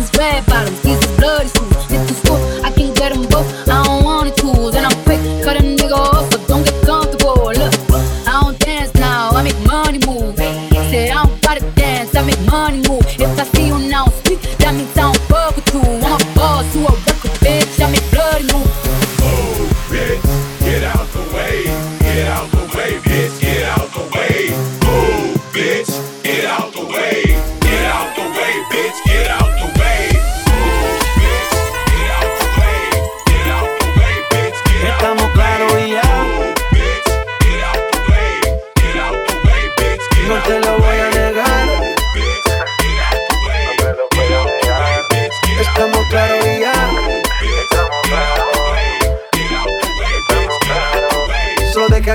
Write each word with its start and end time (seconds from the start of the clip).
these 0.00 0.10
red 0.18 0.46
bottoms, 0.46 0.80
these 0.80 0.96
is 0.96 1.16
bloody 1.18 1.48
suits. 1.48 1.90
It's 1.90 2.08
too 2.08 2.14
school, 2.14 2.64
I 2.64 2.70
can 2.72 2.94
get 2.94 3.12
them 3.12 3.22
both. 3.28 3.68
I 3.68 3.84
don't 3.84 3.99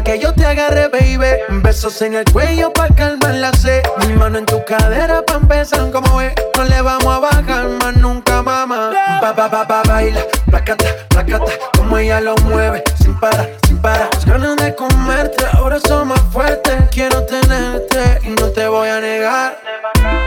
que 0.03 0.19
yo 0.19 0.33
te 0.33 0.45
agarre, 0.45 0.87
baby. 0.89 1.61
Besos 1.61 2.01
en 2.01 2.15
el 2.15 2.25
cuello 2.25 2.71
pa' 2.73 2.87
calmar 2.89 3.35
la 3.35 3.51
sed. 3.53 3.83
Mi 3.99 4.13
mano 4.13 4.37
en 4.37 4.45
tu 4.45 4.63
cadera 4.65 5.21
pa' 5.21 5.35
empezar 5.35 5.89
como 5.91 6.21
es. 6.21 6.31
Eh. 6.31 6.35
No 6.57 6.63
le 6.65 6.81
vamos 6.81 7.07
a 7.07 7.19
bajar 7.19 7.67
más 7.67 7.95
nunca, 7.95 8.41
mamá. 8.41 8.91
Ba, 9.21 9.33
ba, 9.33 9.47
ba, 9.47 9.63
ba, 9.63 9.83
baila, 9.83 10.21
placata, 10.49 10.85
placata. 11.09 11.51
Como 11.77 11.97
ella 11.97 12.19
lo 12.19 12.35
mueve, 12.37 12.83
sin 13.01 13.17
parar, 13.19 13.49
sin 13.67 13.77
parar. 13.81 14.09
Las 14.13 14.25
ganas 14.25 14.55
de 14.57 14.75
comerte 14.75 15.45
ahora 15.53 15.79
son 15.79 16.09
más 16.09 16.21
fuertes. 16.31 16.75
Quiero 16.91 17.23
tenerte 17.25 18.19
y 18.23 18.29
no 18.29 18.49
te 18.49 18.67
voy 18.67 18.89
a 18.89 18.99
negar. 18.99 20.24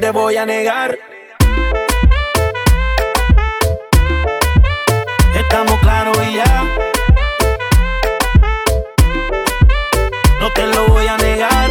te 0.00 0.10
voy 0.10 0.36
a 0.36 0.46
negar. 0.46 0.96
Estamos 5.34 5.78
claros 5.80 6.16
y 6.28 6.36
ya. 6.36 6.64
No 10.40 10.52
te 10.52 10.66
lo 10.66 10.88
voy 10.88 11.06
a 11.06 11.16
negar. 11.16 11.70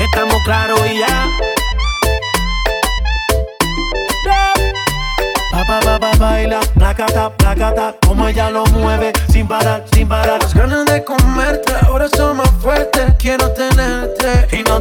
Estamos 0.00 0.36
claros 0.44 0.80
y 0.90 0.98
ya. 0.98 1.28
Pa, 5.52 5.64
pa, 5.66 5.80
pa, 5.80 5.98
pa, 6.00 6.10
baila, 6.18 6.60
placata, 6.74 7.36
placata, 7.36 7.94
como 8.06 8.26
ella 8.26 8.50
lo 8.50 8.64
mueve, 8.66 9.12
sin 9.28 9.46
parar, 9.46 9.84
sin 9.92 10.08
parar 10.08 10.39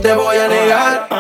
te 0.02 0.14
voy 0.14 0.38
a 0.38 0.48
negar. 0.48 1.19